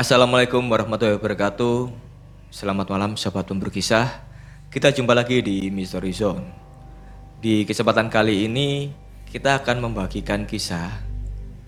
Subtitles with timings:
[0.00, 1.92] Assalamualaikum warahmatullahi wabarakatuh.
[2.48, 4.24] Selamat malam sahabat pemburu kisah.
[4.72, 6.40] Kita jumpa lagi di Mystery Zone.
[7.36, 8.96] Di kesempatan kali ini
[9.28, 10.88] kita akan membagikan kisah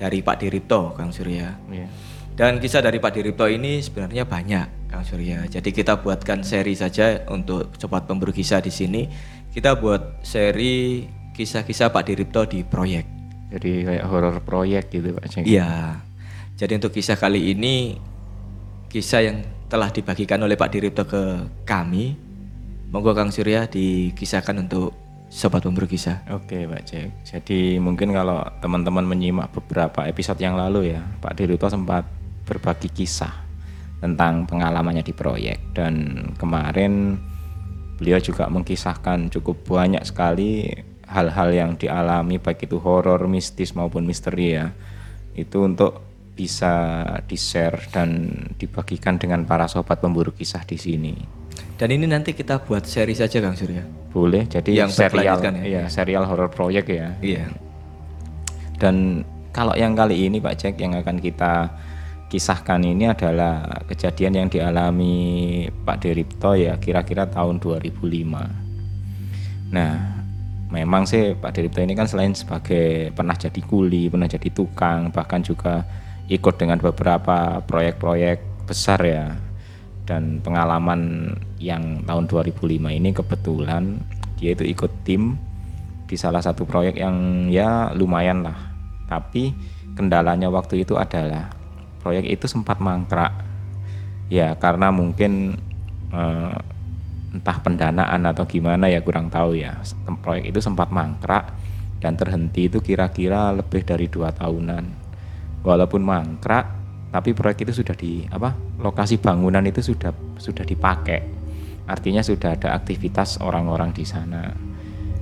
[0.01, 1.61] dari Pak Diripto, Kang Surya.
[1.69, 1.93] Iya.
[2.33, 5.45] Dan kisah dari Pak Diripto ini sebenarnya banyak, Kang Surya.
[5.45, 9.13] Jadi kita buatkan seri saja untuk sobat pemburu kisah di sini.
[9.53, 11.05] Kita buat seri
[11.37, 13.05] kisah-kisah Pak Diripto di proyek.
[13.53, 15.45] Jadi kayak horor proyek gitu Pak Ceng.
[15.45, 16.01] Iya.
[16.57, 18.09] Jadi untuk kisah kali ini
[18.93, 19.41] kisah yang
[19.73, 22.13] telah dibagikan oleh Pak Diripto ke kami.
[22.93, 24.93] Monggo Kang Surya dikisahkan untuk
[25.33, 26.21] sobat pemburu kisah.
[26.29, 27.09] Oke Pak Cek.
[27.25, 32.05] Jadi mungkin kalau teman-teman menyimak beberapa episode yang lalu ya, Pak Dirito sempat
[32.45, 33.33] berbagi kisah
[34.05, 37.17] tentang pengalamannya di proyek dan kemarin
[37.97, 40.69] beliau juga mengkisahkan cukup banyak sekali
[41.09, 44.69] hal-hal yang dialami baik itu horor, mistis maupun misteri ya.
[45.33, 51.15] Itu untuk bisa di-share dan dibagikan dengan para sobat pemburu kisah di sini.
[51.77, 53.85] Dan ini nanti kita buat seri saja Kang Surya.
[54.13, 55.53] Boleh, jadi Yang serial ya?
[55.65, 57.17] iya, serial horor proyek ya.
[57.21, 57.49] Iya.
[58.77, 61.69] Dan kalau yang kali ini Pak Jack yang akan kita
[62.33, 67.93] kisahkan ini adalah kejadian yang dialami Pak Deripto ya kira-kira tahun 2005.
[69.73, 69.95] Nah,
[70.73, 75.45] memang sih Pak Deripto ini kan selain sebagai pernah jadi kuli, pernah jadi tukang, bahkan
[75.45, 75.85] juga
[76.33, 79.37] ikut dengan beberapa proyek-proyek besar ya.
[80.03, 81.31] Dan pengalaman
[81.63, 84.03] yang tahun 2005 ini kebetulan
[84.41, 85.39] dia itu ikut tim
[86.09, 88.59] di salah satu proyek yang ya lumayan lah.
[89.07, 89.53] Tapi
[89.95, 91.53] kendalanya waktu itu adalah
[92.01, 93.31] proyek itu sempat mangkrak.
[94.33, 95.61] Ya karena mungkin
[96.11, 96.57] eh,
[97.33, 99.79] entah pendanaan atau gimana ya kurang tahu ya.
[100.25, 101.53] Proyek itu sempat mangkrak
[102.03, 105.02] dan terhenti itu kira-kira lebih dari dua tahunan.
[105.63, 106.67] Walaupun mangkrak,
[107.15, 108.55] tapi proyek itu sudah di apa?
[108.83, 111.23] Lokasi bangunan itu sudah sudah dipakai.
[111.87, 114.51] Artinya sudah ada aktivitas orang-orang di sana.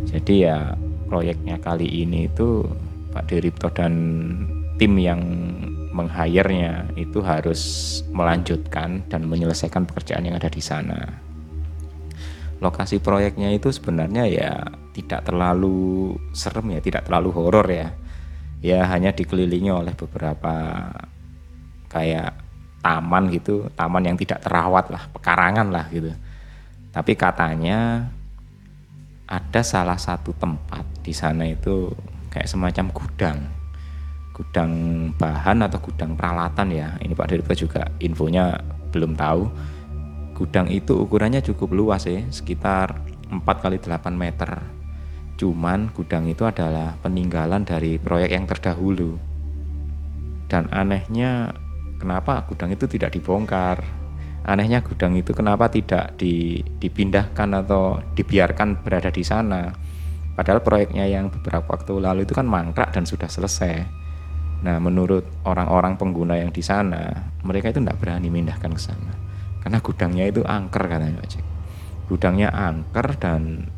[0.09, 0.73] Jadi ya
[1.11, 2.65] proyeknya kali ini itu
[3.11, 3.93] Pak Diripto dan
[4.81, 5.21] tim yang
[5.91, 7.61] meng-hire-nya itu harus
[8.15, 11.11] melanjutkan dan menyelesaikan pekerjaan yang ada di sana.
[12.63, 14.53] Lokasi proyeknya itu sebenarnya ya
[14.95, 17.91] tidak terlalu serem ya, tidak terlalu horor ya.
[18.61, 20.85] Ya hanya dikelilingi oleh beberapa
[21.89, 22.37] kayak
[22.81, 26.13] taman gitu, taman yang tidak terawat lah, pekarangan lah gitu.
[26.93, 28.09] Tapi katanya
[29.31, 31.89] ada salah satu tempat di sana itu
[32.29, 33.39] kayak semacam gudang.
[34.37, 34.73] Gudang
[35.17, 36.89] bahan atau gudang peralatan ya.
[37.01, 38.61] Ini Pak Direktur juga infonya
[38.93, 39.43] belum tahu.
[40.37, 42.97] Gudang itu ukurannya cukup luas ya sekitar
[43.29, 44.80] 4 kali 8 meter
[45.41, 49.17] cuman gudang itu adalah peninggalan dari proyek yang terdahulu.
[50.53, 51.57] Dan anehnya
[51.97, 53.81] kenapa gudang itu tidak dibongkar?
[54.45, 59.73] Anehnya gudang itu kenapa tidak di, dipindahkan atau dibiarkan berada di sana?
[60.37, 63.85] Padahal proyeknya yang beberapa waktu lalu itu kan mangkrak dan sudah selesai.
[64.61, 69.13] Nah menurut orang-orang pengguna yang di sana mereka itu tidak berani memindahkan ke sana.
[69.65, 71.45] Karena gudangnya itu angker katanya Pak Cek.
[72.13, 73.69] Gudangnya angker dan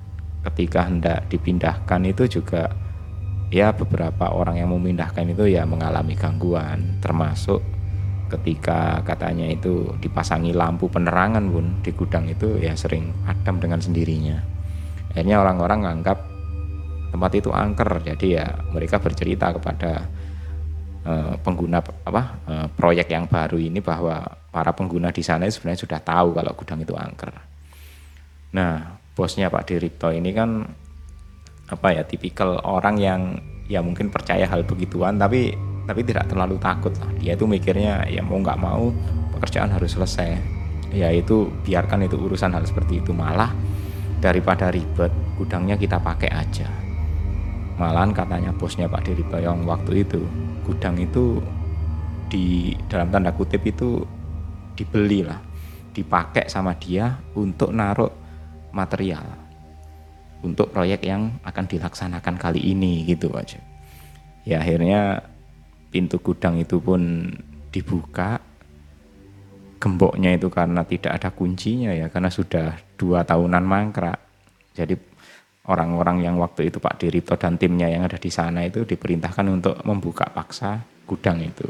[0.51, 2.73] ketika hendak dipindahkan itu juga
[3.53, 7.61] ya beberapa orang yang memindahkan itu ya mengalami gangguan termasuk
[8.33, 14.41] ketika katanya itu dipasangi lampu penerangan pun di gudang itu ya sering padam dengan sendirinya.
[15.13, 16.19] Akhirnya orang-orang menganggap
[17.13, 20.09] tempat itu angker, jadi ya mereka bercerita kepada
[21.05, 26.01] uh, pengguna apa uh, proyek yang baru ini bahwa para pengguna di sana sebenarnya sudah
[26.01, 27.37] tahu kalau gudang itu angker.
[28.57, 30.65] Nah, bosnya Pak Diripto ini kan
[31.69, 33.21] apa ya tipikal orang yang
[33.69, 37.11] ya mungkin percaya hal begituan tapi tapi tidak terlalu takut lah.
[37.19, 38.93] Dia itu mikirnya ya mau nggak mau
[39.35, 40.39] pekerjaan harus selesai.
[40.93, 43.11] Ya itu biarkan itu urusan hal seperti itu.
[43.11, 43.51] Malah
[44.23, 46.69] daripada ribet gudangnya kita pakai aja.
[47.81, 50.23] Malahan katanya bosnya Pak Diri Bayong waktu itu
[50.63, 51.43] gudang itu
[52.31, 54.05] di dalam tanda kutip itu
[54.79, 55.41] dibeli lah.
[55.93, 58.22] Dipakai sama dia untuk naruh
[58.75, 59.25] material
[60.43, 63.63] untuk proyek yang akan dilaksanakan kali ini gitu aja
[64.43, 65.33] ya akhirnya
[65.93, 67.29] pintu gudang itu pun
[67.69, 68.41] dibuka.
[69.77, 74.19] Gemboknya itu karena tidak ada kuncinya ya karena sudah dua tahunan mangkrak.
[74.73, 74.95] Jadi
[75.69, 79.77] orang-orang yang waktu itu Pak Dirito dan timnya yang ada di sana itu diperintahkan untuk
[79.85, 81.67] membuka paksa gudang itu.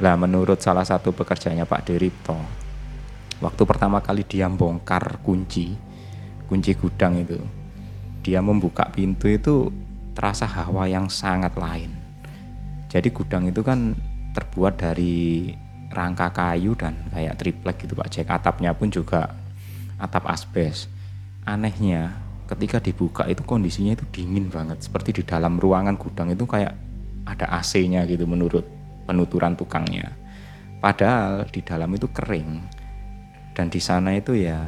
[0.00, 2.63] Lah menurut salah satu pekerjanya Pak Dirito
[3.42, 5.74] waktu pertama kali dia bongkar kunci
[6.46, 7.38] kunci gudang itu
[8.20, 9.72] dia membuka pintu itu
[10.14, 11.90] terasa hawa yang sangat lain
[12.94, 13.98] jadi gudang itu kan
[14.34, 15.50] terbuat dari
[15.90, 18.30] rangka kayu dan kayak triplek gitu Pak Jack.
[18.30, 19.34] Atapnya pun juga
[19.98, 20.90] atap asbes.
[21.46, 22.14] Anehnya
[22.50, 26.70] ketika dibuka itu kondisinya itu dingin banget seperti di dalam ruangan gudang itu kayak
[27.24, 28.62] ada AC-nya gitu menurut
[29.10, 30.12] penuturan tukangnya.
[30.78, 32.73] Padahal di dalam itu kering
[33.54, 34.58] dan di sana itu ya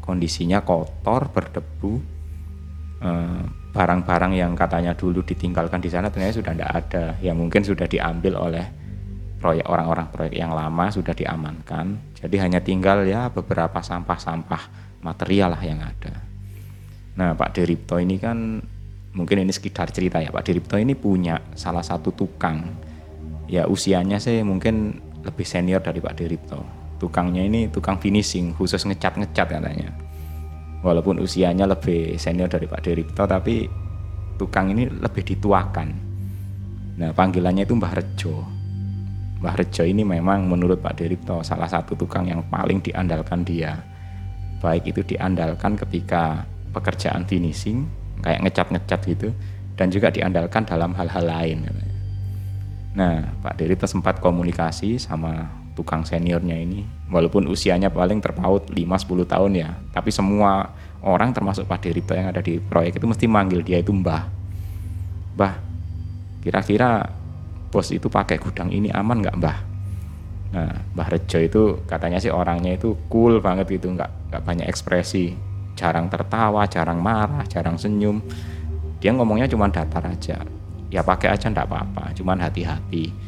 [0.00, 1.92] kondisinya kotor berdebu.
[2.98, 7.04] Eh, barang-barang yang katanya dulu ditinggalkan di sana ternyata sudah tidak ada.
[7.20, 8.66] Ya mungkin sudah diambil oleh
[9.38, 12.16] proyek orang-orang proyek yang lama sudah diamankan.
[12.16, 14.62] Jadi hanya tinggal ya beberapa sampah-sampah
[15.04, 16.24] material lah yang ada.
[17.20, 18.64] Nah Pak Deripto ini kan
[19.12, 22.72] mungkin ini sekitar cerita ya Pak Deripto ini punya salah satu tukang.
[23.46, 29.46] Ya usianya sih mungkin lebih senior dari Pak Deripto tukangnya ini tukang finishing khusus ngecat-ngecat
[29.48, 29.90] katanya.
[30.82, 33.66] Walaupun usianya lebih senior dari Pak Deripto tapi
[34.38, 35.88] tukang ini lebih dituakan.
[36.98, 38.34] Nah panggilannya itu Mbah Rejo.
[39.42, 43.78] Mbah Rejo ini memang menurut Pak Deripto salah satu tukang yang paling diandalkan dia.
[44.58, 47.86] Baik itu diandalkan ketika pekerjaan finishing
[48.22, 49.28] kayak ngecat-ngecat gitu
[49.78, 51.58] dan juga diandalkan dalam hal-hal lain
[52.98, 55.46] nah Pak Deripto sempat komunikasi sama
[55.78, 56.82] tukang seniornya ini.
[57.06, 59.70] Walaupun usianya paling terpaut 5-10 tahun ya.
[59.94, 60.74] Tapi semua
[61.06, 64.26] orang termasuk Pak Derito yang ada di proyek itu mesti manggil dia itu Mbah.
[65.38, 65.54] Mbah
[66.42, 67.06] kira-kira
[67.70, 69.58] bos itu pakai gudang ini aman nggak Mbah?
[70.58, 75.38] Nah Mbah Rejo itu katanya sih orangnya itu cool banget gitu nggak nggak banyak ekspresi.
[75.78, 78.18] Jarang tertawa jarang marah jarang senyum.
[78.98, 80.42] Dia ngomongnya cuma datar aja.
[80.90, 83.27] Ya pakai aja ndak apa-apa cuman hati-hati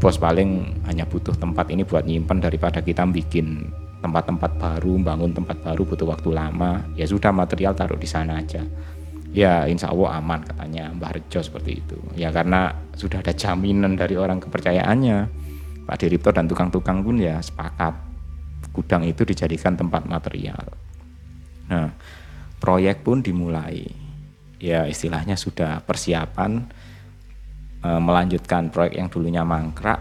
[0.00, 3.68] bos paling hanya butuh tempat ini buat nyimpen daripada kita bikin
[4.00, 6.80] tempat-tempat baru, bangun tempat baru butuh waktu lama.
[6.96, 8.64] Ya sudah material taruh di sana aja.
[9.30, 12.00] Ya insya Allah aman katanya Mbah Rejo seperti itu.
[12.16, 15.18] Ya karena sudah ada jaminan dari orang kepercayaannya.
[15.84, 17.94] Pak Diripto dan tukang-tukang pun ya sepakat
[18.72, 20.64] gudang itu dijadikan tempat material.
[21.68, 21.92] Nah,
[22.58, 23.84] proyek pun dimulai.
[24.60, 26.68] Ya istilahnya sudah persiapan
[27.80, 30.00] e, melanjutkan proyek yang dulunya mangkrak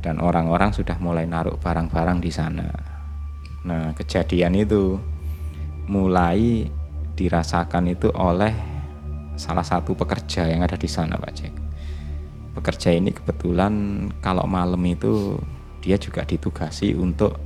[0.00, 2.68] dan orang-orang sudah mulai naruh barang-barang di sana.
[3.66, 4.96] Nah, kejadian itu
[5.90, 6.70] mulai
[7.18, 8.54] dirasakan itu oleh
[9.34, 11.54] salah satu pekerja yang ada di sana, Pak Cek.
[12.58, 15.38] Pekerja ini kebetulan kalau malam itu
[15.82, 17.38] dia juga ditugasi untuk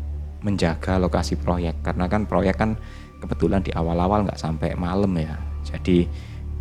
[0.42, 2.74] menjaga lokasi proyek karena kan proyek kan
[3.22, 5.38] kebetulan di awal-awal nggak sampai malam ya.
[5.62, 6.10] Jadi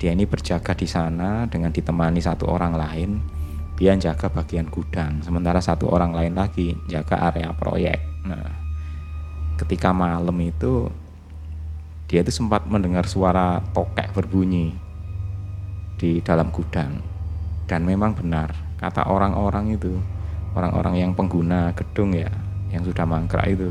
[0.01, 3.21] dia ini berjaga di sana dengan ditemani satu orang lain.
[3.77, 8.01] Dia jaga bagian gudang, sementara satu orang lain lagi jaga area proyek.
[8.25, 8.49] Nah,
[9.61, 10.89] ketika malam itu
[12.09, 14.73] dia itu sempat mendengar suara tokek berbunyi
[16.01, 16.97] di dalam gudang.
[17.69, 20.01] Dan memang benar, kata orang-orang itu,
[20.57, 22.33] orang-orang yang pengguna gedung ya,
[22.73, 23.69] yang sudah mangkrak itu,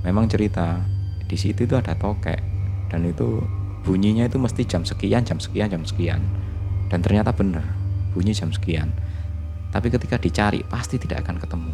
[0.00, 0.80] memang cerita
[1.28, 2.40] di situ itu ada tokek
[2.88, 3.44] dan itu
[3.86, 6.18] bunyinya itu mesti jam sekian, jam sekian, jam sekian.
[6.90, 7.62] Dan ternyata benar,
[8.10, 8.90] bunyi jam sekian.
[9.70, 11.72] Tapi ketika dicari pasti tidak akan ketemu.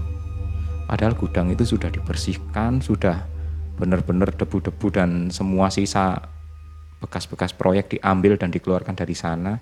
[0.85, 3.25] Padahal gudang itu sudah dibersihkan, sudah
[3.81, 6.21] benar-benar debu-debu dan semua sisa
[7.01, 9.57] bekas-bekas proyek diambil dan dikeluarkan dari sana.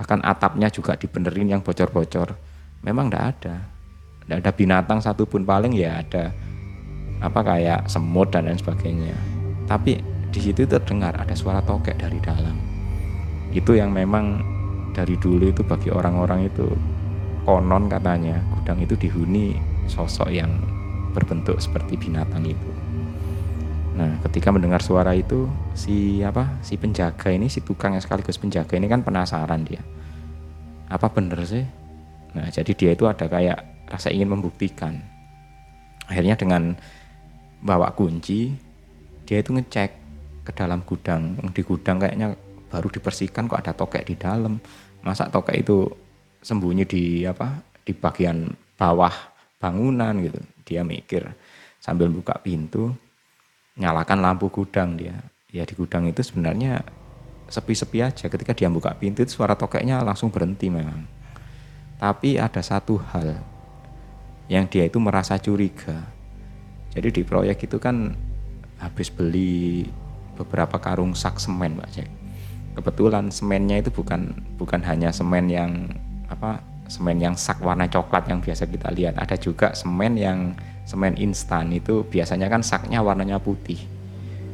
[0.00, 2.34] Bahkan atapnya juga dibenerin yang bocor-bocor.
[2.80, 3.56] Memang tidak ada.
[4.24, 6.32] Tidak ada binatang satupun paling ya ada
[7.20, 9.16] apa kayak semut dan lain sebagainya.
[9.68, 12.58] Tapi di situ terdengar ada suara tokek dari dalam.
[13.54, 14.42] Itu yang memang
[14.90, 16.66] dari dulu itu bagi orang-orang itu
[17.46, 19.54] konon katanya gudang itu dihuni
[19.86, 20.50] sosok yang
[21.14, 22.70] berbentuk seperti binatang itu.
[23.94, 25.46] Nah, ketika mendengar suara itu,
[25.78, 26.58] si apa?
[26.66, 29.86] Si penjaga ini, si tukang yang sekaligus penjaga ini kan penasaran dia.
[30.90, 31.62] Apa bener sih?
[32.34, 34.98] Nah, jadi dia itu ada kayak rasa ingin membuktikan.
[36.10, 36.74] Akhirnya dengan
[37.62, 38.50] bawa kunci,
[39.30, 40.03] dia itu ngecek
[40.44, 41.40] ke dalam gudang.
[41.50, 42.36] Di gudang kayaknya
[42.68, 44.60] baru dibersihkan kok ada tokek di dalam?
[45.00, 45.88] Masa tokek itu
[46.44, 49.12] sembunyi di apa di bagian bawah
[49.56, 50.40] bangunan gitu.
[50.64, 51.24] Dia mikir
[51.80, 52.92] sambil buka pintu
[53.80, 55.16] nyalakan lampu gudang dia.
[55.48, 56.84] Ya di gudang itu sebenarnya
[57.48, 58.28] sepi-sepi aja.
[58.28, 61.08] Ketika dia buka pintu itu suara tokeknya langsung berhenti memang.
[61.96, 63.38] Tapi ada satu hal
[64.50, 66.04] yang dia itu merasa curiga.
[66.92, 68.12] Jadi di proyek itu kan
[68.78, 69.88] habis beli
[70.34, 72.10] beberapa karung sak semen Mbak Jack.
[72.74, 75.86] Kebetulan semennya itu bukan bukan hanya semen yang
[76.26, 76.58] apa
[76.90, 79.14] semen yang sak warna coklat yang biasa kita lihat.
[79.16, 80.52] Ada juga semen yang
[80.84, 83.78] semen instan itu biasanya kan saknya warnanya putih.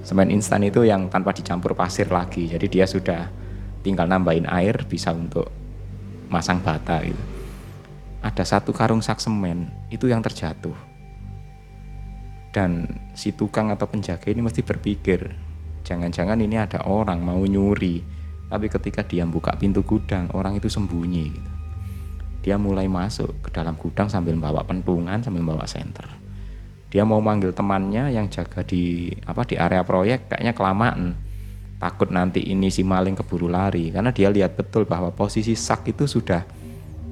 [0.05, 2.49] Semen instan itu yang tanpa dicampur pasir lagi.
[2.49, 3.29] Jadi dia sudah
[3.81, 5.49] tinggal nambahin air bisa untuk
[6.31, 7.25] masang bata gitu.
[8.21, 10.77] ada satu karung sak semen itu yang terjatuh.
[12.53, 12.85] Dan
[13.17, 15.33] si tukang atau penjaga ini mesti berpikir,
[15.87, 18.03] jangan-jangan ini ada orang mau nyuri.
[18.51, 21.51] Tapi ketika dia buka pintu gudang, orang itu sembunyi gitu.
[22.41, 26.09] Dia mulai masuk ke dalam gudang sambil bawa pentungan, sambil bawa senter.
[26.91, 31.15] Dia mau manggil temannya yang jaga di apa di area proyek kayaknya kelamaan.
[31.79, 36.05] Takut nanti ini si maling keburu lari karena dia lihat betul bahwa posisi sak itu
[36.05, 36.43] sudah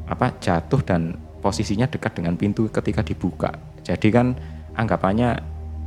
[0.08, 3.54] apa jatuh dan posisinya dekat dengan pintu ketika dibuka.
[3.86, 4.34] Jadi kan
[4.74, 5.38] anggapannya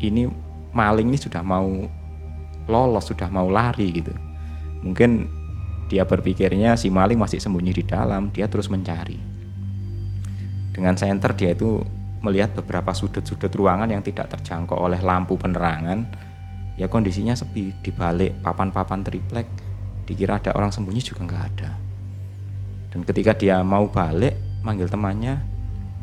[0.02, 0.30] ini
[0.72, 1.68] maling ini sudah mau
[2.72, 4.16] lolos, sudah mau lari gitu.
[4.82, 5.28] Mungkin
[5.92, 9.20] dia berpikirnya si maling masih sembunyi di dalam, dia terus mencari.
[10.72, 11.84] Dengan senter dia itu
[12.24, 16.08] melihat beberapa sudut-sudut ruangan yang tidak terjangkau oleh lampu penerangan.
[16.80, 19.46] Ya kondisinya sepi, di balik papan-papan triplek
[20.08, 21.72] dikira ada orang sembunyi juga nggak ada.
[22.92, 25.40] Dan ketika dia mau balik, manggil temannya,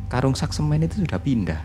[0.09, 1.63] karung sak semen itu sudah pindah.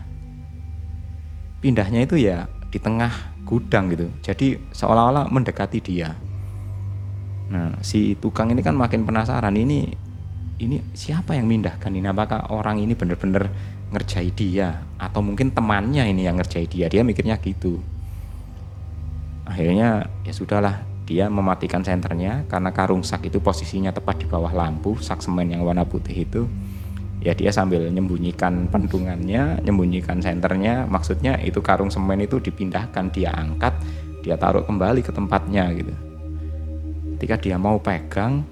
[1.64, 4.08] Pindahnya itu ya di tengah gudang gitu.
[4.24, 6.16] Jadi seolah-olah mendekati dia.
[7.52, 9.92] Nah, si tukang ini kan makin penasaran ini
[10.58, 12.06] ini siapa yang mindahkan ini?
[12.08, 13.50] Apakah orang ini benar-benar
[13.92, 16.86] ngerjai dia atau mungkin temannya ini yang ngerjai dia?
[16.88, 17.78] Dia mikirnya gitu.
[19.44, 24.96] Akhirnya ya sudahlah, dia mematikan senternya karena karung sak itu posisinya tepat di bawah lampu,
[25.04, 26.48] sak semen yang warna putih itu.
[27.24, 33.72] Ya dia sambil menyembunyikan pentungannya, menyembunyikan senternya, maksudnya itu karung semen itu dipindahkan, dia angkat,
[34.20, 35.92] dia taruh kembali ke tempatnya gitu.
[37.16, 38.44] Ketika dia mau pegang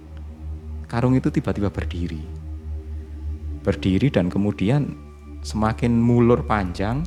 [0.89, 2.25] karung itu tiba-tiba berdiri.
[3.61, 4.97] Berdiri dan kemudian
[5.45, 7.05] semakin mulur panjang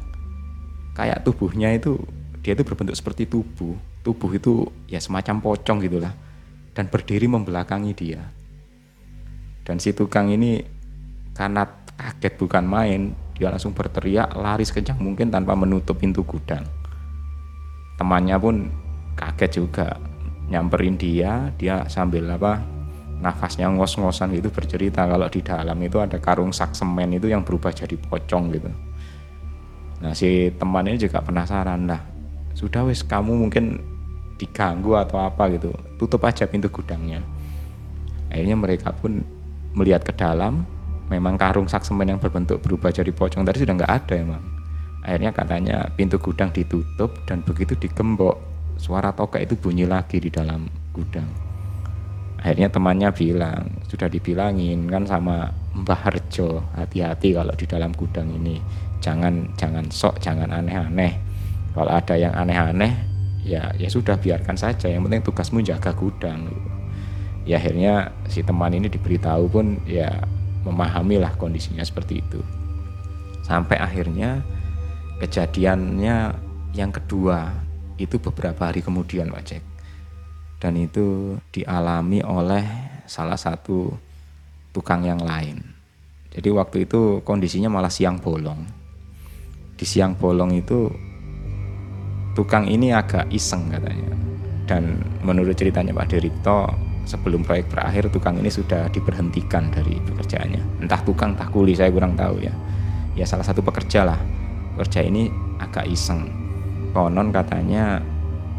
[0.94, 1.98] kayak tubuhnya itu
[2.46, 3.74] dia itu berbentuk seperti tubuh.
[4.06, 6.14] Tubuh itu ya semacam pocong gitulah.
[6.78, 8.22] Dan berdiri membelakangi dia.
[9.66, 10.62] Dan si tukang ini
[11.36, 11.68] karena
[12.00, 13.02] kaget bukan main
[13.36, 16.64] dia langsung berteriak lari sekencang mungkin tanpa menutup pintu gudang.
[18.00, 18.56] Temannya pun
[19.20, 20.00] kaget juga
[20.48, 22.64] nyamperin dia dia sambil apa
[23.20, 27.76] nafasnya ngos-ngosan gitu bercerita kalau di dalam itu ada karung sak semen itu yang berubah
[27.76, 28.72] jadi pocong gitu.
[30.04, 32.02] Nah si teman ini juga penasaran lah
[32.56, 33.84] sudah wis kamu mungkin
[34.36, 37.24] diganggu atau apa gitu tutup aja pintu gudangnya.
[38.32, 39.24] Akhirnya mereka pun
[39.76, 40.68] melihat ke dalam
[41.12, 44.44] memang karung sak semen yang berbentuk berubah jadi pocong tadi sudah nggak ada emang
[45.06, 50.68] akhirnya katanya pintu gudang ditutup dan begitu digembok suara tokek itu bunyi lagi di dalam
[50.92, 51.28] gudang.
[52.40, 58.62] Akhirnya temannya bilang, sudah dibilangin kan sama Mbah Harjo, hati-hati kalau di dalam gudang ini.
[59.02, 61.18] Jangan jangan sok, jangan aneh-aneh.
[61.74, 62.94] Kalau ada yang aneh-aneh,
[63.42, 64.86] ya ya sudah biarkan saja.
[64.86, 66.54] Yang penting tugasmu jaga gudang.
[67.50, 70.10] Ya akhirnya si teman ini diberitahu pun ya
[70.66, 72.42] memahamilah kondisinya seperti itu.
[73.46, 74.42] Sampai akhirnya
[75.22, 76.34] kejadiannya
[76.74, 77.54] yang kedua
[77.96, 79.64] itu beberapa hari kemudian Pak Cek.
[80.60, 82.66] Dan itu dialami oleh
[83.06, 83.94] salah satu
[84.74, 85.62] tukang yang lain.
[86.34, 88.60] Jadi waktu itu kondisinya malah siang bolong.
[89.78, 90.92] Di siang bolong itu
[92.36, 94.12] tukang ini agak iseng katanya.
[94.66, 96.68] Dan menurut ceritanya Pak Derito
[97.06, 102.18] sebelum proyek berakhir tukang ini sudah diberhentikan dari pekerjaannya entah tukang entah kuli saya kurang
[102.18, 102.54] tahu ya
[103.14, 104.20] ya salah satu pekerja lah
[104.76, 105.30] pekerja ini
[105.62, 106.28] agak iseng
[106.92, 108.02] konon katanya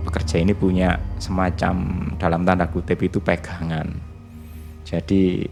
[0.07, 1.75] pekerja ini punya semacam
[2.15, 3.91] dalam tanda kutip itu pegangan.
[4.87, 5.43] Jadi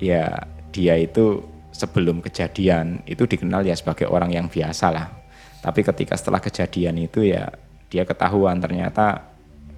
[0.00, 0.32] ya
[0.72, 5.12] dia itu sebelum kejadian itu dikenal ya sebagai orang yang biasa lah.
[5.60, 7.52] Tapi ketika setelah kejadian itu ya
[7.92, 9.28] dia ketahuan ternyata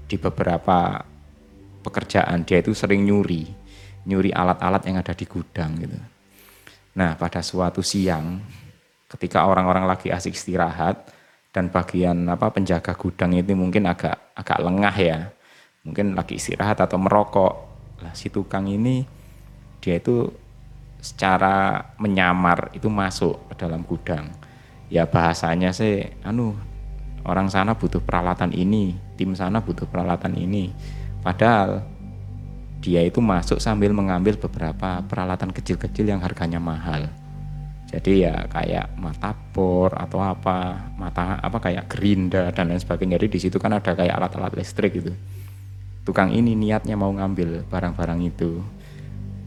[0.07, 1.03] di beberapa
[1.87, 2.43] pekerjaan.
[2.43, 3.47] Dia itu sering nyuri,
[4.11, 5.95] nyuri alat-alat yang ada di gudang gitu.
[6.99, 8.43] Nah pada suatu siang
[9.07, 11.15] ketika orang-orang lagi asik istirahat,
[11.57, 15.19] dan bagian apa penjaga gudang itu mungkin agak agak lengah ya.
[15.89, 17.55] Mungkin lagi istirahat atau merokok.
[18.05, 19.09] Lah si tukang ini
[19.81, 20.29] dia itu
[21.01, 24.29] secara menyamar itu masuk ke dalam gudang.
[24.93, 26.53] Ya bahasanya sih anu
[27.25, 30.77] orang sana butuh peralatan ini tim sana butuh peralatan ini
[31.27, 31.83] padahal
[32.79, 37.11] dia itu masuk sambil mengambil beberapa peralatan kecil-kecil yang harganya mahal.
[37.91, 43.19] Jadi ya kayak mata bor atau apa mata apa kayak gerinda dan lain sebagainya.
[43.19, 45.11] Jadi di situ kan ada kayak alat-alat listrik gitu.
[46.07, 48.63] Tukang ini niatnya mau ngambil barang-barang itu.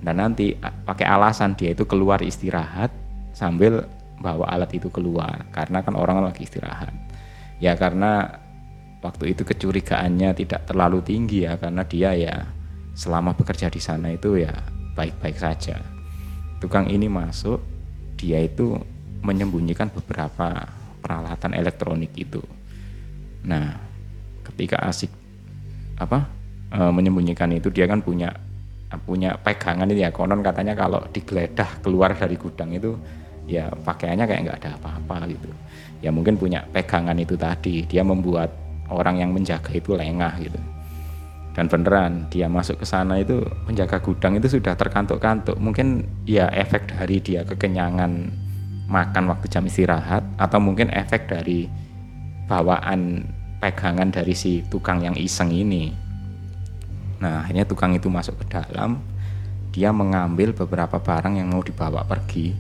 [0.03, 2.91] Dan nanti pakai alasan dia itu keluar istirahat
[3.31, 3.87] sambil
[4.19, 5.47] bawa alat itu keluar.
[5.51, 6.91] Karena kan orang lagi istirahat.
[7.59, 8.39] Ya karena
[8.99, 12.35] waktu itu kecurigaannya tidak terlalu tinggi ya karena dia ya
[12.93, 14.51] selama bekerja di sana itu ya
[14.95, 15.79] baik-baik saja
[16.59, 17.63] tukang ini masuk
[18.19, 18.75] dia itu
[19.23, 20.67] menyembunyikan beberapa
[20.99, 22.43] peralatan elektronik itu.
[23.47, 23.79] Nah,
[24.43, 25.11] ketika asik
[25.95, 26.27] apa
[26.71, 28.31] e, menyembunyikan itu dia kan punya
[29.07, 32.95] punya pegangan itu ya konon katanya kalau digeledah keluar dari gudang itu
[33.45, 35.49] ya pakaiannya kayak nggak ada apa-apa gitu
[36.01, 38.49] ya mungkin punya pegangan itu tadi dia membuat
[38.91, 40.59] orang yang menjaga itu lengah gitu
[41.57, 46.93] dan beneran dia masuk ke sana itu menjaga gudang itu sudah terkantuk-kantuk mungkin ya efek
[46.93, 48.31] dari dia kekenyangan
[48.89, 51.69] makan waktu jam istirahat atau mungkin efek dari
[52.49, 53.21] bawaan
[53.61, 55.93] pegangan dari si tukang yang iseng ini.
[57.21, 59.03] Nah, akhirnya tukang itu masuk ke dalam,
[59.69, 62.55] dia mengambil beberapa barang yang mau dibawa pergi.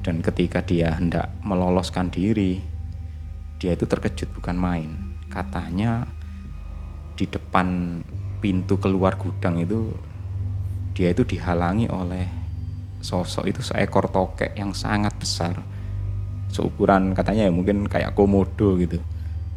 [0.00, 2.62] Dan ketika dia hendak meloloskan diri,
[3.60, 5.07] dia itu terkejut bukan main.
[5.38, 6.02] Katanya
[7.14, 7.98] di depan
[8.42, 9.94] pintu keluar gudang itu
[10.98, 12.26] dia itu dihalangi oleh
[12.98, 15.54] sosok itu seekor tokek yang sangat besar.
[16.50, 18.98] Seukuran katanya ya mungkin kayak komodo gitu.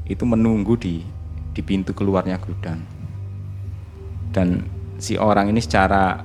[0.05, 1.01] Itu menunggu di
[1.49, 2.77] di pintu keluarnya gudang.
[4.29, 4.61] Dan
[5.01, 6.21] si orang ini secara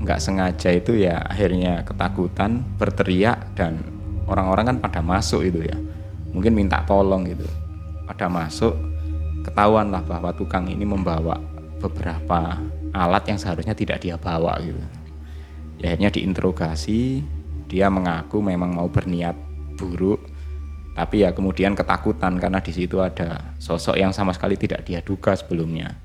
[0.00, 3.80] nggak sengaja itu ya akhirnya ketakutan berteriak dan
[4.28, 5.76] orang-orang kan pada masuk itu ya.
[6.36, 7.48] Mungkin minta tolong gitu.
[8.04, 8.89] Pada masuk
[9.50, 11.36] ketahuan lah bahwa tukang ini membawa
[11.82, 12.56] beberapa
[12.94, 14.78] alat yang seharusnya tidak dia bawa gitu.
[15.82, 17.24] Ya akhirnya diinterogasi
[17.66, 19.34] dia mengaku memang mau berniat
[19.74, 20.22] buruk
[20.94, 25.32] tapi ya kemudian ketakutan karena di situ ada sosok yang sama sekali tidak dia duga
[25.38, 25.96] sebelumnya.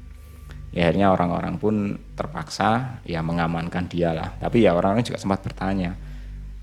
[0.75, 4.35] Ya akhirnya orang-orang pun terpaksa ya mengamankan dia lah.
[4.37, 5.95] Tapi ya orang-orang juga sempat bertanya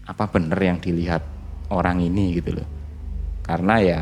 [0.07, 1.25] apa benar yang dilihat
[1.73, 2.37] orang ini?
[2.39, 2.69] gitu loh.
[3.43, 4.01] Karena ya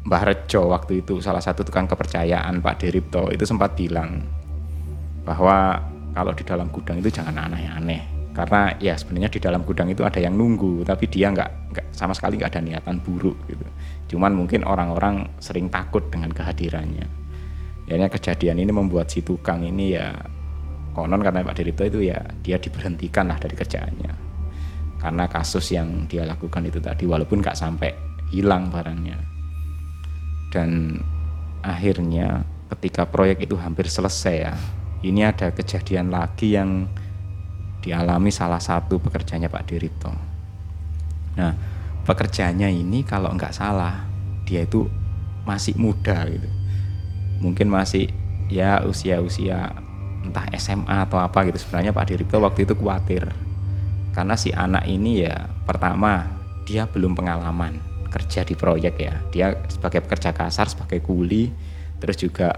[0.00, 4.24] Mbah Rejo waktu itu salah satu tukang kepercayaan Pak Deripto itu sempat bilang
[5.28, 5.76] bahwa
[6.16, 8.32] kalau di dalam gudang itu jangan aneh-aneh.
[8.32, 12.40] Karena ya sebenarnya di dalam gudang itu ada yang nunggu tapi dia nggak sama sekali
[12.40, 13.66] nggak ada niatan buruk gitu.
[14.16, 17.06] Cuman mungkin orang-orang sering takut dengan kehadirannya.
[17.90, 20.14] Ya kejadian ini membuat si tukang ini ya
[20.94, 24.12] konon karena Pak Dirito itu ya dia diberhentikan lah dari kerjaannya.
[24.96, 27.92] Karena kasus yang dia lakukan itu tadi walaupun nggak sampai
[28.30, 29.29] hilang barangnya
[30.50, 31.00] dan
[31.62, 32.44] akhirnya
[32.76, 34.54] ketika proyek itu hampir selesai ya
[35.00, 36.84] ini ada kejadian lagi yang
[37.80, 40.12] dialami salah satu pekerjanya Pak Dirito.
[41.40, 41.56] Nah,
[42.04, 44.04] pekerjanya ini kalau nggak salah
[44.44, 44.84] dia itu
[45.48, 46.48] masih muda gitu.
[47.40, 48.12] Mungkin masih
[48.52, 49.72] ya usia-usia
[50.20, 51.56] entah SMA atau apa gitu.
[51.56, 53.24] Sebenarnya Pak Dirito waktu itu khawatir
[54.12, 56.28] karena si anak ini ya pertama
[56.68, 59.14] dia belum pengalaman kerja di proyek ya.
[59.30, 61.48] Dia sebagai pekerja kasar, sebagai kuli,
[62.02, 62.52] terus juga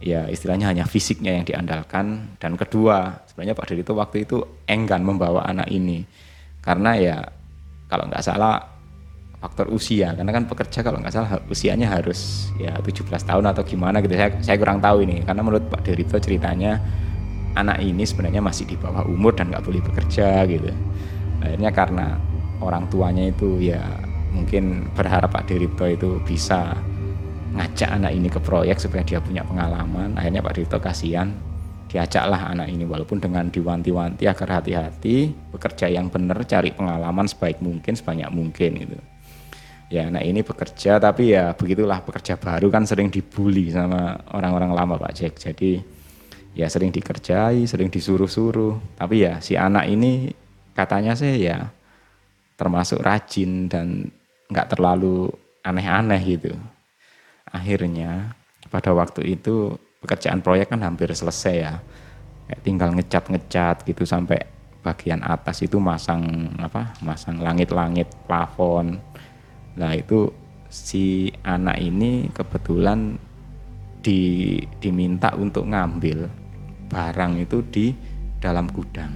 [0.00, 2.36] ya istilahnya hanya fisiknya yang diandalkan.
[2.40, 6.02] Dan kedua sebenarnya Pak Diri itu waktu itu enggan membawa anak ini.
[6.64, 7.16] Karena ya
[7.86, 8.56] kalau nggak salah
[9.40, 10.12] faktor usia.
[10.16, 14.16] Karena kan pekerja kalau nggak salah usianya harus ya 17 tahun atau gimana gitu.
[14.16, 15.24] Saya saya kurang tahu ini.
[15.24, 16.80] Karena menurut Pak Derito ceritanya
[17.56, 20.70] anak ini sebenarnya masih di bawah umur dan nggak boleh bekerja gitu.
[21.40, 22.06] Akhirnya karena
[22.60, 23.80] orang tuanya itu ya
[24.30, 26.74] mungkin berharap Pak Derito itu bisa
[27.50, 30.14] ngajak anak ini ke proyek supaya dia punya pengalaman.
[30.14, 31.34] Akhirnya Pak Dito kasihan
[31.90, 37.98] diajaklah anak ini walaupun dengan diwanti-wanti agar hati-hati bekerja yang benar cari pengalaman sebaik mungkin
[37.98, 38.98] sebanyak mungkin gitu.
[39.90, 44.94] Ya anak ini bekerja tapi ya begitulah bekerja baru kan sering dibully sama orang-orang lama
[45.02, 45.34] Pak Jack.
[45.42, 45.82] Jadi
[46.54, 48.94] ya sering dikerjai sering disuruh-suruh.
[48.94, 50.30] Tapi ya si anak ini
[50.78, 51.74] katanya sih ya
[52.54, 54.14] termasuk rajin dan
[54.50, 55.30] nggak terlalu
[55.62, 56.52] aneh-aneh gitu.
[57.50, 58.34] Akhirnya
[58.68, 61.74] pada waktu itu pekerjaan proyek kan hampir selesai ya.
[62.50, 64.42] Kayak tinggal ngecat-ngecat gitu sampai
[64.80, 68.98] bagian atas itu masang apa masang langit-langit plafon.
[69.78, 70.34] Nah itu
[70.70, 73.18] si anak ini kebetulan
[74.00, 76.26] di, diminta untuk ngambil
[76.88, 77.86] barang itu di
[78.40, 79.12] dalam gudang.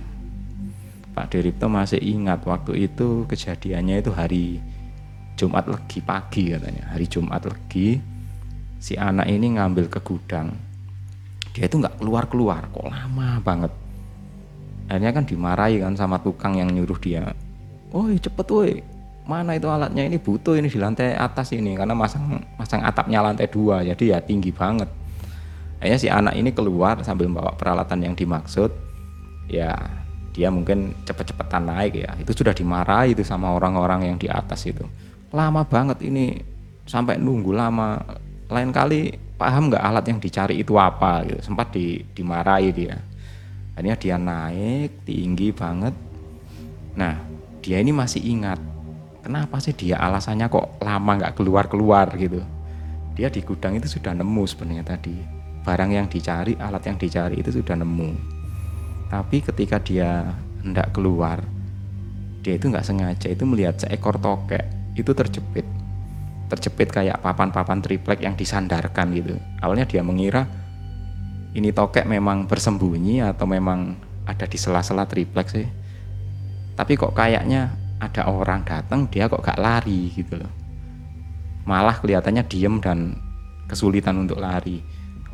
[1.15, 4.59] Pak Diripto masih ingat waktu itu kejadiannya itu hari
[5.45, 6.97] Jumat Legi pagi katanya.
[6.97, 8.01] Hari Jumat Legi
[8.81, 10.57] si anak ini ngambil ke gudang.
[11.53, 13.69] Dia itu nggak keluar keluar kok lama banget.
[14.89, 17.37] Akhirnya kan dimarahi kan sama tukang yang nyuruh dia.
[17.93, 18.73] Oh cepet woi.
[19.29, 20.09] Mana itu alatnya?
[20.09, 24.19] Ini butuh ini di lantai atas ini karena masang masang atapnya lantai dua jadi ya
[24.25, 24.89] tinggi banget.
[25.77, 28.73] Akhirnya si anak ini keluar sambil membawa peralatan yang dimaksud.
[29.53, 29.77] Ya
[30.33, 32.17] dia mungkin cepet-cepetan naik ya.
[32.17, 34.89] Itu sudah dimarahi itu sama orang-orang yang di atas itu
[35.35, 36.39] lama banget ini
[36.87, 37.99] sampai nunggu lama.
[38.47, 41.43] Lain kali paham nggak alat yang dicari itu apa gitu.
[41.43, 42.97] Sempat di, dimarahi dia.
[43.75, 45.93] Akhirnya dia naik tinggi banget.
[46.95, 47.19] Nah
[47.59, 48.63] dia ini masih ingat
[49.27, 52.39] kenapa sih dia alasannya kok lama nggak keluar keluar gitu.
[53.19, 55.19] Dia di gudang itu sudah nemu sebenarnya tadi.
[55.67, 58.15] Barang yang dicari alat yang dicari itu sudah nemu.
[59.11, 60.31] Tapi ketika dia
[60.63, 61.43] hendak keluar
[62.45, 65.67] dia itu nggak sengaja itu melihat seekor tokek itu terjepit.
[66.51, 69.35] Terjepit kayak papan-papan triplek yang disandarkan gitu.
[69.59, 70.47] Awalnya dia mengira
[71.55, 73.95] ini tokek memang bersembunyi atau memang
[74.27, 75.67] ada di sela-sela triplek sih.
[76.75, 77.71] Tapi kok kayaknya
[78.03, 80.51] ada orang datang dia kok gak lari gitu loh.
[81.65, 83.15] Malah kelihatannya diem dan
[83.71, 84.83] kesulitan untuk lari.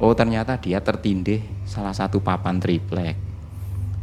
[0.00, 3.16] Oh ternyata dia tertindih salah satu papan triplek.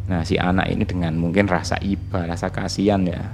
[0.09, 3.29] Nah si anak ini dengan mungkin rasa iba rasa kasihan ya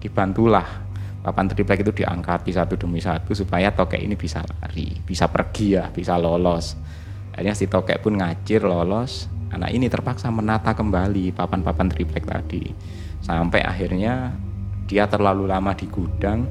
[0.00, 0.85] dibantulah
[1.26, 5.74] papan triplek itu diangkat di satu demi satu supaya tokek ini bisa lari bisa pergi
[5.74, 6.78] ya bisa lolos
[7.34, 12.70] akhirnya si tokek pun ngacir lolos anak ini terpaksa menata kembali papan-papan triplek tadi
[13.26, 14.30] sampai akhirnya
[14.86, 16.46] dia terlalu lama di gudang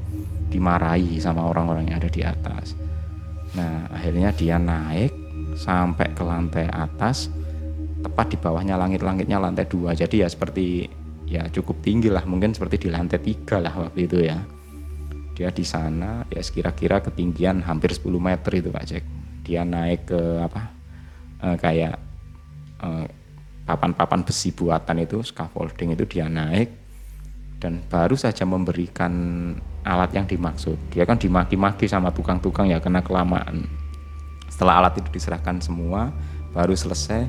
[0.52, 2.76] dimarahi sama orang-orang yang ada di atas.
[3.56, 5.12] Nah, akhirnya dia naik
[5.56, 7.32] sampai ke lantai atas,
[8.04, 9.96] tepat di bawahnya langit-langitnya lantai dua.
[9.96, 10.86] Jadi ya seperti
[11.26, 14.38] ya cukup tinggi lah, mungkin seperti di lantai tiga lah waktu itu ya.
[15.36, 19.04] Dia di sana ya kira-kira ketinggian hampir 10 meter itu Pak Jack.
[19.44, 20.62] Dia naik ke apa?
[21.44, 21.94] Eh, kayak
[22.80, 23.06] eh,
[23.68, 26.72] papan-papan besi buatan itu scaffolding itu dia naik
[27.60, 29.12] dan baru saja memberikan
[29.84, 30.76] alat yang dimaksud.
[30.92, 33.68] Dia kan dimaki-maki sama tukang-tukang ya karena kelamaan.
[34.48, 36.12] Setelah alat itu diserahkan semua,
[36.56, 37.28] baru selesai,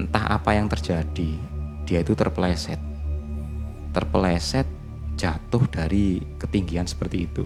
[0.00, 1.30] entah apa yang terjadi,
[1.84, 2.80] dia itu terpeleset.
[3.92, 4.77] Terpeleset
[5.18, 7.44] jatuh dari ketinggian seperti itu.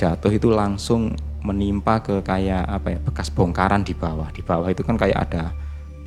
[0.00, 1.12] Jatuh itu langsung
[1.44, 4.32] menimpa ke kayak apa ya bekas bongkaran di bawah.
[4.32, 5.52] Di bawah itu kan kayak ada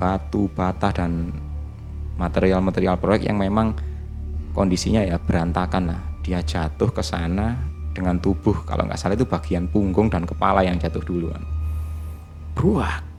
[0.01, 1.29] batu, bata dan
[2.17, 3.77] material-material proyek yang memang
[4.57, 6.01] kondisinya ya berantakan lah.
[6.25, 7.53] Dia jatuh ke sana
[7.93, 8.65] dengan tubuh.
[8.65, 11.41] Kalau nggak salah itu bagian punggung dan kepala yang jatuh duluan.
[12.57, 13.13] Buah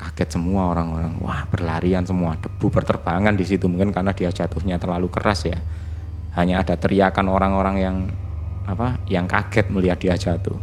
[0.00, 1.20] kaget semua orang-orang.
[1.20, 2.36] Wah berlarian semua.
[2.40, 5.60] Debu berterbangan di situ mungkin karena dia jatuhnya terlalu keras ya
[6.32, 7.96] hanya ada teriakan orang-orang yang
[8.64, 10.56] apa yang kaget melihat dia jatuh.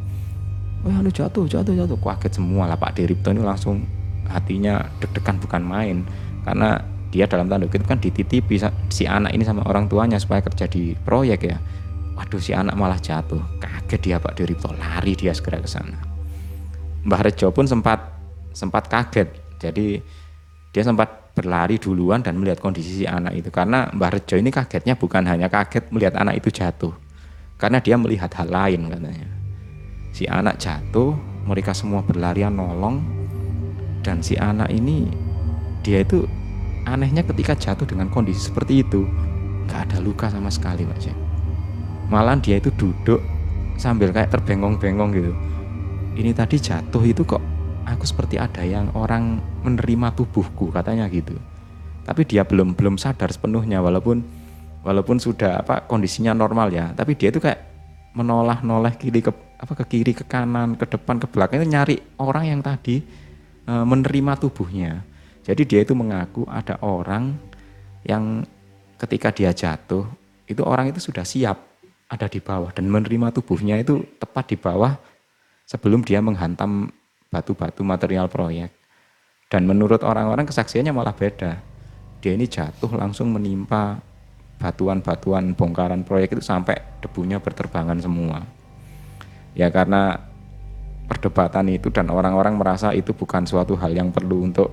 [0.82, 1.99] Wah lu jatuh jatuh jatuh.
[1.99, 3.84] Kaget semua lah Pak Diripto ini langsung
[4.32, 5.97] hatinya deg-degan bukan main.
[6.47, 6.79] Karena
[7.10, 10.95] dia dalam tanda kutip kan dititipi si anak ini sama orang tuanya supaya kerja di
[10.95, 11.58] proyek ya.
[12.15, 13.41] Waduh si anak malah jatuh.
[13.60, 14.71] Kaget dia Pak Diripto.
[14.73, 15.99] Lari dia segera ke sana.
[17.03, 17.99] Mbah Rejo pun sempat
[18.55, 19.27] sempat kaget.
[19.60, 19.99] Jadi
[20.69, 23.49] dia sempat berlari duluan dan melihat kondisi si anak itu.
[23.49, 26.93] Karena Mbah Rejo ini kagetnya bukan hanya kaget melihat anak itu jatuh.
[27.60, 29.29] Karena dia melihat hal lain katanya.
[30.13, 33.01] Si anak jatuh mereka semua berlarian nolong.
[34.05, 35.10] Dan si anak ini
[35.84, 36.23] dia itu
[36.88, 39.05] anehnya ketika jatuh dengan kondisi seperti itu
[39.67, 41.17] nggak ada luka sama sekali Pak Jack
[42.10, 43.21] malah dia itu duduk
[43.77, 45.34] sambil kayak terbengong-bengong gitu.
[46.19, 47.39] Ini tadi jatuh itu kok
[47.89, 51.34] aku seperti ada yang orang menerima tubuhku katanya gitu.
[52.06, 54.21] Tapi dia belum belum sadar sepenuhnya walaupun
[54.86, 56.93] walaupun sudah apa kondisinya normal ya.
[56.93, 57.60] Tapi dia itu kayak
[58.13, 61.95] menoleh noleh kiri ke apa ke kiri ke kanan ke depan ke belakang itu nyari
[62.17, 63.04] orang yang tadi
[63.65, 65.04] e, menerima tubuhnya.
[65.43, 67.36] Jadi dia itu mengaku ada orang
[68.06, 68.45] yang
[69.02, 70.06] ketika dia jatuh,
[70.45, 71.58] itu orang itu sudah siap
[72.10, 74.97] ada di bawah dan menerima tubuhnya itu tepat di bawah
[75.69, 76.89] sebelum dia menghantam
[77.30, 78.74] batu-batu material proyek.
[79.50, 81.62] Dan menurut orang-orang kesaksiannya malah beda.
[82.22, 83.98] Dia ini jatuh langsung menimpa
[84.60, 88.44] batuan-batuan bongkaran proyek itu sampai debunya berterbangan semua.
[89.56, 90.30] Ya karena
[91.10, 94.70] perdebatan itu dan orang-orang merasa itu bukan suatu hal yang perlu untuk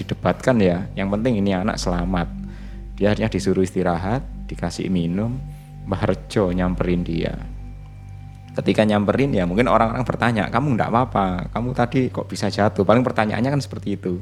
[0.00, 2.32] didebatkan ya yang penting ini anak selamat
[2.96, 5.36] dia hanya disuruh istirahat dikasih minum
[5.84, 7.36] Mbah Rejo nyamperin dia
[8.60, 12.84] ketika nyamperin ya mungkin orang-orang bertanya kamu enggak apa-apa kamu tadi kok bisa jatuh?
[12.84, 14.20] Paling pertanyaannya kan seperti itu.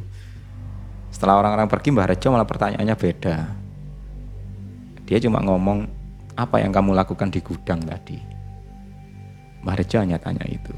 [1.10, 3.36] Setelah orang-orang pergi Mbah Rejo malah pertanyaannya beda.
[5.08, 5.88] Dia cuma ngomong
[6.38, 8.18] apa yang kamu lakukan di gudang tadi?
[9.66, 10.72] Mbah Rejo hanya tanya itu.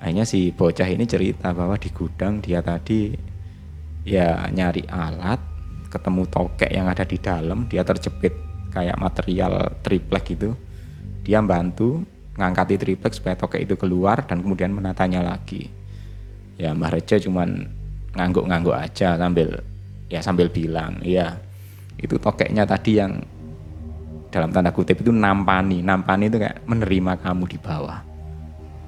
[0.00, 3.12] Akhirnya si bocah ini cerita bahwa di gudang dia tadi
[4.04, 5.40] ya nyari alat
[5.88, 8.32] ketemu tokek yang ada di dalam dia terjepit
[8.72, 10.52] kayak material triplek gitu.
[11.24, 15.68] Dia bantu ngangkati triplek supaya tokek itu keluar dan kemudian menatanya lagi.
[16.56, 17.68] Ya Mbah Reja cuman
[18.16, 19.60] ngangguk-ngangguk aja sambil
[20.10, 21.38] ya sambil bilang ya
[22.00, 23.20] itu tokeknya tadi yang
[24.32, 25.84] dalam tanda kutip itu nampani.
[25.84, 28.00] Nampani itu kayak menerima kamu di bawah.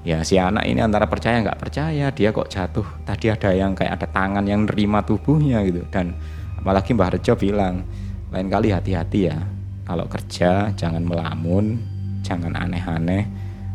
[0.03, 2.87] Ya si anak ini antara percaya nggak percaya dia kok jatuh.
[3.07, 5.85] Tadi ada yang kayak ada tangan yang nerima tubuhnya gitu.
[5.93, 6.17] Dan
[6.59, 7.87] apalagi Mbah Rejo bilang
[8.33, 9.39] lain kali hati-hati ya.
[9.83, 11.79] Kalau kerja jangan melamun,
[12.23, 13.27] jangan aneh-aneh,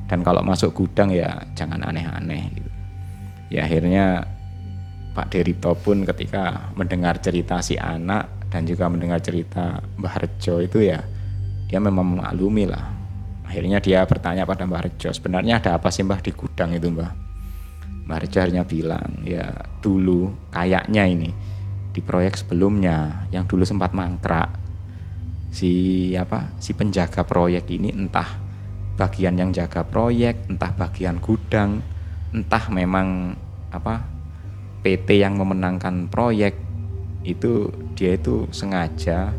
[0.08, 2.44] dan kalau masuk gudang ya jangan aneh-aneh.
[2.56, 2.72] Gitu.
[3.52, 4.24] Ya akhirnya
[5.12, 10.84] Pak Derito pun ketika mendengar cerita si anak dan juga mendengar cerita Mbah Rejo itu
[10.84, 11.04] ya
[11.68, 12.96] dia memang memaklumi lah.
[13.48, 17.12] Akhirnya dia bertanya pada Mbah Rejo, sebenarnya ada apa sih Mbah di gudang itu Mbah?
[18.08, 19.52] Mbah Rejo akhirnya bilang, ya
[19.84, 21.32] dulu kayaknya ini
[21.92, 24.54] di proyek sebelumnya yang dulu sempat mangkrak
[25.50, 28.47] si apa si penjaga proyek ini entah
[28.98, 31.86] bagian yang jaga proyek entah bagian gudang
[32.34, 33.38] entah memang
[33.70, 34.04] apa
[34.82, 36.58] PT yang memenangkan proyek
[37.22, 39.32] itu dia itu sengaja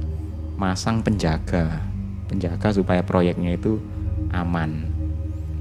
[0.55, 1.89] masang penjaga
[2.29, 3.81] penjaga supaya proyeknya itu
[4.31, 4.93] aman.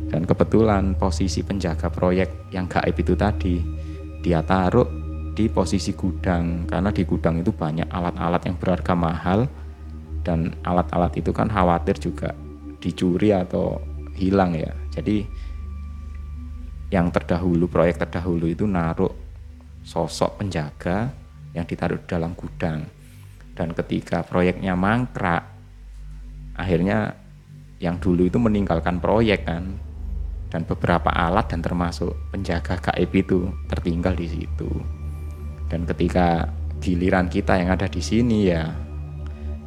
[0.08, 3.60] Dan kebetulan posisi penjaga proyek yang gaib itu tadi
[4.24, 4.88] dia taruh
[5.36, 9.40] di posisi gudang karena di gudang itu banyak alat-alat yang berharga mahal
[10.24, 12.32] dan alat-alat itu kan khawatir juga
[12.82, 13.82] dicuri atau
[14.18, 14.74] hilang ya.
[14.94, 15.26] Jadi
[16.90, 19.12] yang terdahulu proyek terdahulu itu naruh
[19.84, 21.12] sosok penjaga
[21.52, 22.86] yang ditaruh di dalam gudang.
[23.58, 25.44] Dan ketika proyeknya mangkrak
[26.58, 27.14] akhirnya
[27.78, 29.78] yang dulu itu meninggalkan proyek kan.
[30.48, 34.72] Dan beberapa alat dan termasuk penjaga gaib itu tertinggal di situ.
[35.68, 36.48] Dan ketika
[36.80, 38.70] giliran kita yang ada di sini ya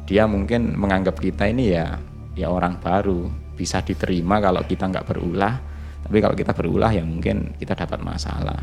[0.07, 1.95] dia mungkin menganggap kita ini ya
[2.35, 5.55] ya orang baru bisa diterima kalau kita nggak berulah.
[6.01, 8.59] Tapi kalau kita berulah ya mungkin kita dapat masalah.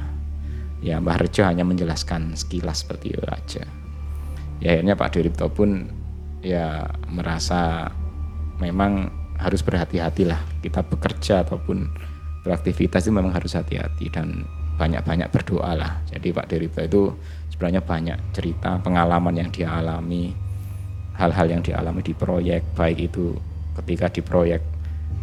[0.83, 3.64] Ya Mbah Rejo hanya menjelaskan sekilas seperti itu aja.
[4.59, 5.87] Ya akhirnya Pak Diripto pun
[6.42, 7.90] ya merasa
[8.59, 11.87] memang harus berhati-hati lah kita bekerja ataupun
[12.42, 14.42] beraktivitas itu memang harus hati-hati dan
[14.78, 15.92] banyak-banyak berdoa lah.
[16.07, 17.11] Jadi Pak Derita itu
[17.50, 20.31] sebenarnya banyak cerita pengalaman yang dia alami,
[21.18, 23.35] hal-hal yang dialami di proyek, baik itu
[23.82, 24.62] ketika di proyek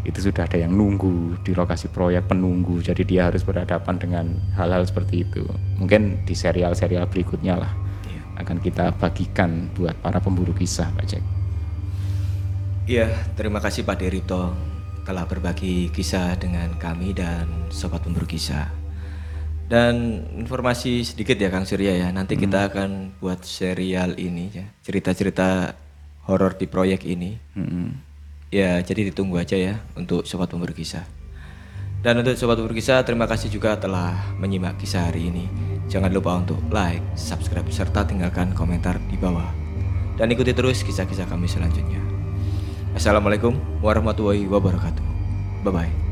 [0.05, 4.85] itu sudah ada yang nunggu di lokasi proyek penunggu, jadi dia harus berhadapan dengan hal-hal
[4.85, 5.43] seperti itu.
[5.81, 7.73] Mungkin di serial-serial berikutnya lah
[8.05, 8.21] iya.
[8.37, 11.23] akan kita bagikan buat para pemburu kisah, Pak Jack.
[12.85, 14.53] Iya, terima kasih Pak Derito
[15.09, 18.69] telah berbagi kisah dengan kami dan sobat pemburu kisah.
[19.65, 22.41] Dan informasi sedikit ya Kang Surya ya, nanti hmm.
[22.45, 25.73] kita akan buat serial ini ya, cerita-cerita
[26.29, 27.41] horor di proyek ini.
[27.57, 28.04] Hmm.
[28.55, 31.03] Ya, jadi ditunggu aja ya untuk sobat pemburu kisah.
[31.99, 35.51] Dan untuk sobat pemburu kisah, terima kasih juga telah menyimak kisah hari ini.
[35.91, 39.51] Jangan lupa untuk like, subscribe, serta tinggalkan komentar di bawah.
[40.15, 41.99] Dan ikuti terus kisah-kisah kami selanjutnya.
[42.95, 45.03] Assalamualaikum warahmatullahi wabarakatuh.
[45.67, 46.04] Bye-bye.